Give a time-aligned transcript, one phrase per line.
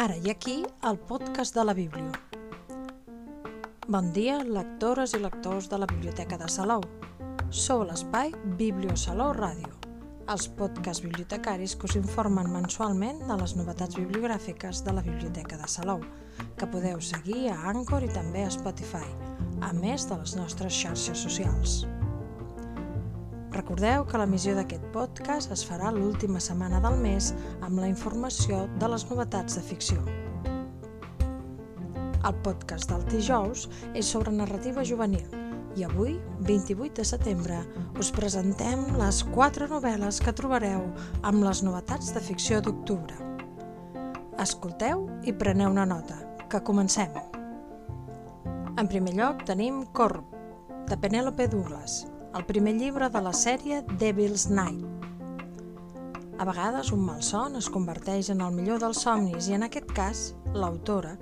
[0.00, 2.08] Ara i aquí, el podcast de la Bíblia.
[3.86, 6.80] Bon dia, lectores i lectors de la Biblioteca de Salou.
[7.52, 9.68] Sou l'espai Bibliosalou Ràdio,
[10.32, 15.68] els podcasts bibliotecaris que us informen mensualment de les novetats bibliogràfiques de la Biblioteca de
[15.68, 16.00] Salou,
[16.56, 19.04] que podeu seguir a Anchor i també a Spotify,
[19.60, 21.82] a més de les nostres xarxes socials.
[23.60, 27.26] Recordeu que l'emissió d'aquest podcast es farà l'última setmana del mes
[27.60, 29.98] amb la informació de les novetats de ficció.
[32.24, 35.26] El podcast del dijous és sobre narrativa juvenil
[35.76, 36.14] i avui,
[36.48, 37.58] 28 de setembre,
[38.00, 40.86] us presentem les quatre novel·les que trobareu
[41.20, 43.18] amb les novetats de ficció d'octubre.
[44.40, 46.16] Escolteu i preneu una nota,
[46.48, 47.12] que comencem.
[48.80, 50.32] En primer lloc tenim Corp,
[50.88, 52.00] de Penélope Douglas,
[52.34, 54.84] el primer llibre de la sèrie Devil's Night.
[56.38, 60.22] A vegades un malson es converteix en el millor dels somnis i en aquest cas,
[60.54, 61.16] l'autora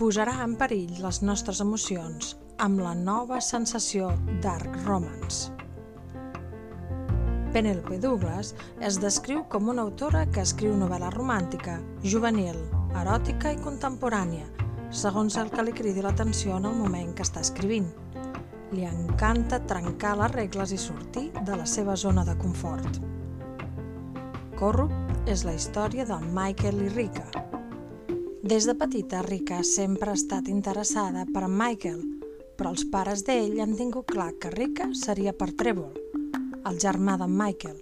[0.00, 4.10] posarà en perill les nostres emocions amb la nova sensació
[4.42, 5.52] Dark Romance.
[7.54, 12.58] Penelope Douglas es descriu com una autora que escriu novel·la romàntica, juvenil,
[12.98, 14.46] eròtica i contemporània,
[14.90, 17.90] segons el que li cridi l'atenció en el moment que està escrivint.
[18.70, 23.00] Li encanta trencar les regles i sortir de la seva zona de confort.
[24.60, 27.26] Corrup és la història de Michael i Rika.
[28.46, 32.00] Des de petita, Rika sempre ha estat interessada per Michael,
[32.56, 35.90] però els pares d'ell han tingut clar que Rika seria per Trevor,
[36.70, 37.78] el germà d'en Michael,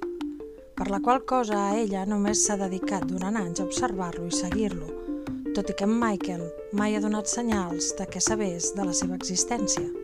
[0.79, 4.89] per la qual cosa a ella només s'ha dedicat durant anys a observar-lo i seguir-lo,
[5.53, 9.19] tot i que en Michael mai ha donat senyals de què sabés de la seva
[9.19, 9.98] existència.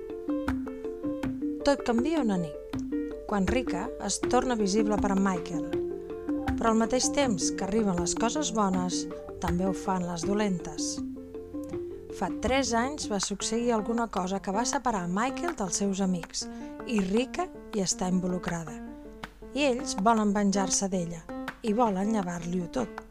[1.65, 2.75] Tot canvia una nit,
[3.25, 5.63] quan Rika es torna visible per a Michael.
[6.59, 8.99] Però al mateix temps que arriben les coses bones,
[9.41, 10.91] també ho fan les dolentes.
[12.19, 16.45] Fa tres anys va succeir alguna cosa que va separar Michael dels seus amics
[16.85, 18.77] i Rika hi està involucrada.
[19.57, 21.25] I ells volen venjar-se d'ella
[21.65, 23.05] i volen llevar-li-ho tot.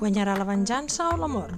[0.00, 1.52] Guanyarà la venjança o l'amor?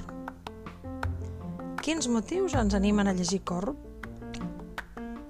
[1.87, 3.84] Quins motius ens animen a llegir Corrup?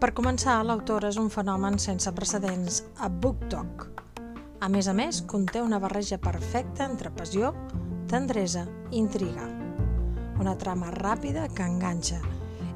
[0.04, 3.86] Per començar, l'autora és un fenomen sense precedents a BookTok.
[4.60, 7.54] A més a més, conté una barreja perfecta entre passió,
[8.12, 9.46] tendresa i intriga.
[10.44, 12.20] Una trama ràpida que enganxa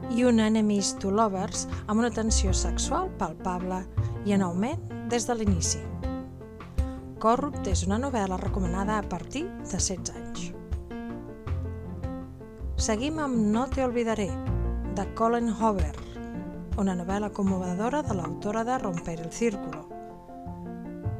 [0.08, 3.82] i un enemies to lovers amb una tensió sexual palpable
[4.24, 5.84] i en augment des de l'inici.
[7.20, 10.48] Corrupt és una novel·la recomanada a partir de 16 anys.
[12.88, 14.32] Seguim amb No te olvidaré,
[14.96, 16.07] de Colin Hoover,
[16.78, 19.80] una novel·la commovedora de l'autora de Romper el Círculo.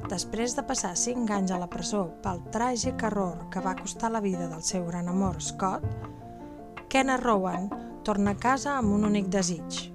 [0.09, 4.23] Després de passar cinc anys a la presó pel tràgic error que va costar la
[4.23, 5.83] vida del seu gran amor Scott,
[6.89, 7.67] Kenna Rowan
[8.07, 9.91] torna a casa amb un únic desig,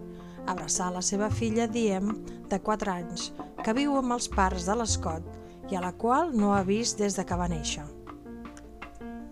[0.51, 2.11] abraçar la seva filla Diem,
[2.51, 3.31] de 4 anys,
[3.63, 7.15] que viu amb els pares de l'Scott i a la qual no ha vist des
[7.15, 7.87] de que va néixer.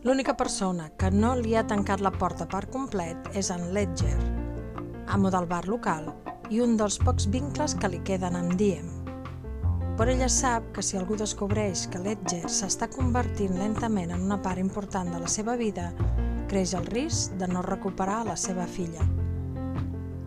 [0.08, 4.31] L'única persona que no li ha tancat la porta per complet és en Ledger,
[5.12, 6.06] amo del bar local
[6.50, 8.88] i un dels pocs vincles que li queden amb Diem.
[10.00, 14.62] Però ella sap que si algú descobreix que Ledger s'està convertint lentament en una part
[14.64, 15.90] important de la seva vida,
[16.48, 19.04] creix el risc de no recuperar la seva filla.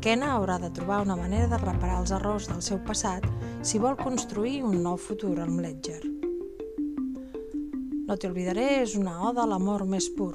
[0.05, 3.25] Kena haurà de trobar una manera de reparar els errors del seu passat
[3.65, 6.03] si vol construir un nou futur amb Ledger.
[8.05, 10.35] No t'hi oblidaré és una oda a l'amor més pur,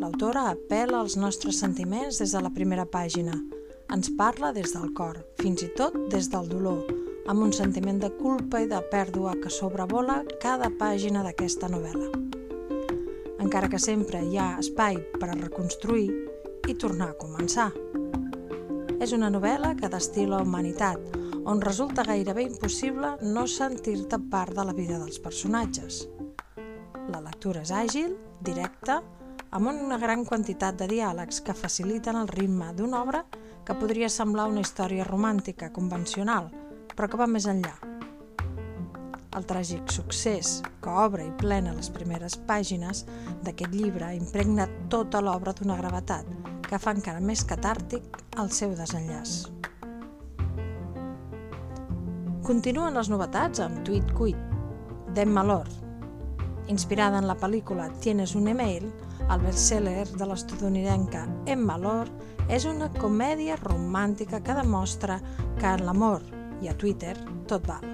[0.00, 3.34] L'autora apela als nostres sentiments des de la primera pàgina.
[3.92, 6.86] Ens parla des del cor, fins i tot des del dolor,
[7.28, 12.08] amb un sentiment de culpa i de pèrdua que sobrevola cada pàgina d'aquesta novel·la.
[13.44, 16.08] Encara que sempre hi ha espai per a reconstruir
[16.64, 17.68] i tornar a començar.
[19.04, 24.72] És una novel·la que destila humanitat, on resulta gairebé impossible no sentir-te part de la
[24.72, 26.06] vida dels personatges.
[27.12, 29.02] La lectura és àgil, directa,
[29.50, 33.24] amb una gran quantitat de diàlegs que faciliten el ritme d'una obra
[33.66, 36.50] que podria semblar una història romàntica convencional,
[36.94, 37.74] però que va més enllà.
[39.34, 43.04] El tràgic succés que obre i plena les primeres pàgines
[43.42, 46.26] d'aquest llibre impregna tota l'obra d'una gravetat
[46.66, 49.44] que fa encara més catàrtic el seu desenllaç.
[52.46, 54.38] Continuen les novetats amb Tweet Quit,
[55.14, 55.70] d'Emma Lord.
[56.70, 58.90] Inspirada en la pel·lícula Tienes un email,
[59.28, 65.20] el bestseller de l'estadounidenca Emma Lord és una comèdia romàntica que demostra
[65.60, 66.24] que en l'amor
[66.64, 67.14] i a Twitter
[67.50, 67.84] tot val.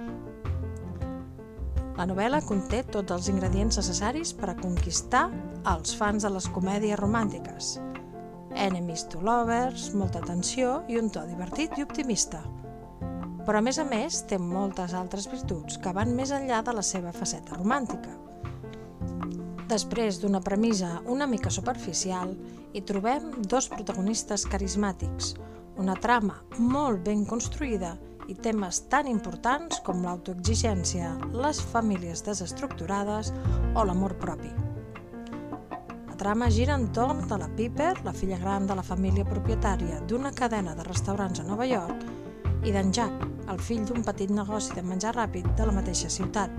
[1.97, 5.31] La novel·la conté tots els ingredients necessaris per a conquistar
[5.73, 7.77] els fans de les comèdies romàntiques.
[8.57, 12.43] Enemies to lovers, molta tensió i un to divertit i optimista.
[13.47, 16.85] Però a més a més té moltes altres virtuts que van més enllà de la
[16.85, 18.26] seva faceta romàntica.
[19.67, 22.37] Després d'una premissa una mica superficial,
[22.71, 25.33] hi trobem dos protagonistes carismàtics,
[25.83, 27.97] una trama molt ben construïda
[28.31, 33.33] i temes tan importants com l'autoexigència, les famílies desestructurades
[33.75, 34.53] o l'amor propi.
[36.07, 40.31] La trama gira entorn de la Piper, la filla gran de la família propietària d'una
[40.31, 42.07] cadena de restaurants a Nova York,
[42.63, 46.55] i d'en Jack, el fill d'un petit negoci de menjar ràpid de la mateixa ciutat.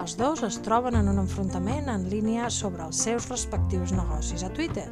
[0.00, 4.50] Els dos es troben en un enfrontament en línia sobre els seus respectius negocis a
[4.52, 4.88] Twitter,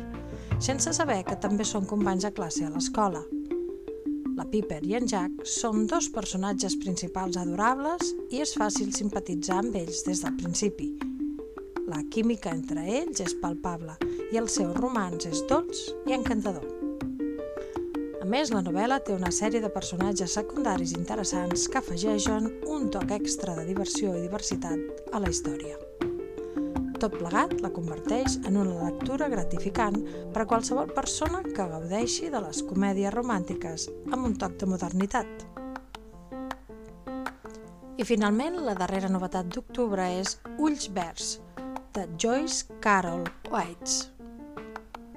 [0.62, 3.22] sense saber que també són companys de classe a l'escola.
[4.37, 9.76] La Piper i en Jack són dos personatges principals adorables i és fàcil simpatitzar amb
[9.82, 10.93] ells des del principi.
[11.90, 13.99] La química entre ells és palpable
[14.32, 16.81] i el seu romans és dolç i encantador.
[18.22, 23.10] A més, la novel·la té una sèrie de personatges secundaris interessants que afegeixen un toc
[23.16, 25.74] extra de diversió i diversitat a la història.
[27.02, 29.98] Tot plegat la converteix en una lectura gratificant
[30.30, 35.46] per a qualsevol persona que gaudeixi de les comèdies romàntiques amb un toc de modernitat.
[37.98, 41.40] I finalment, la darrera novetat d'octubre és Ulls Verds,
[41.98, 44.12] de Joyce Carol Oates.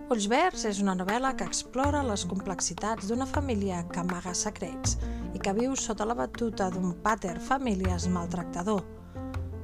[0.06, 5.00] Ulls Verds és una novel·la que explora les complexitats d'una família que amaga secrets
[5.34, 8.84] i que viu sota la batuta d'un pater famílies maltractador,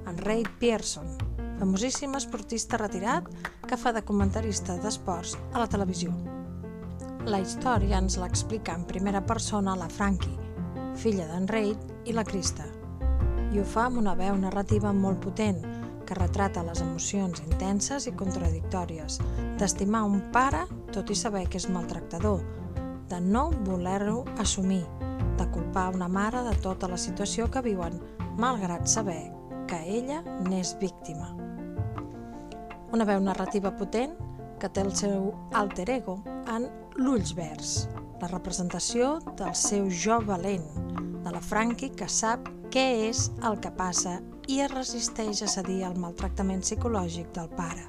[0.09, 1.11] en Ray Pearson,
[1.59, 3.29] famosíssim esportista retirat
[3.69, 6.09] que fa de comentarista d'esports a la televisió.
[7.29, 10.39] La història ens l'explica en primera persona la Frankie,
[10.97, 12.65] filla d'en Reid i la Krista,
[13.53, 15.61] i ho fa amb una veu narrativa molt potent
[16.11, 19.21] que retrata les emocions intenses i contradictòries
[19.55, 22.41] d'estimar un pare tot i saber que és maltractador,
[23.07, 24.81] de no voler-ho assumir,
[25.39, 27.95] de culpar una mare de tota la situació que viuen,
[28.35, 29.21] malgrat saber
[29.71, 30.19] que ella
[30.49, 31.29] n'és víctima.
[32.91, 34.17] Una veu narrativa potent
[34.59, 36.17] que té el seu alter ego
[36.51, 36.67] en
[36.99, 37.87] l'Ulls Verds,
[38.19, 40.67] la representació del seu jo valent,
[41.23, 44.19] de la Frankie que sap què és el que passa
[44.51, 47.87] i es resisteix a cedir al maltractament psicològic del pare.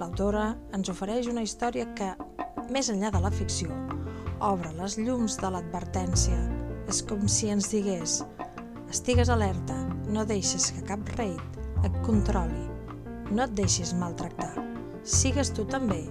[0.00, 2.10] L'autora ens ofereix una història que,
[2.72, 3.70] més enllà de la ficció,
[4.40, 6.38] obre les llums de l'advertència.
[6.88, 8.22] És com si ens digués
[8.92, 9.76] estigues alerta,
[10.08, 11.36] no deixes que cap rei
[11.84, 12.74] et controli
[13.30, 14.52] no et deixis maltractar.
[15.04, 16.02] Sigues tu també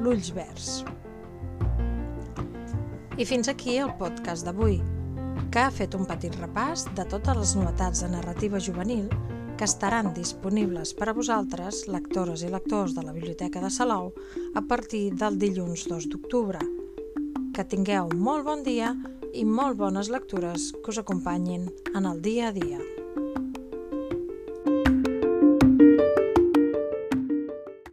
[0.00, 0.82] l'ulls verds.
[3.20, 4.80] I fins aquí el podcast d'avui,
[5.52, 9.10] que ha fet un petit repàs de totes les novetats de narrativa juvenil
[9.58, 14.10] que estaran disponibles per a vosaltres, lectores i lectors de la Biblioteca de Salou,
[14.54, 16.62] a partir del dilluns 2 d'octubre.
[17.52, 18.94] Que tingueu molt bon dia
[19.34, 22.80] i molt bones lectures que us acompanyin en el dia a dia.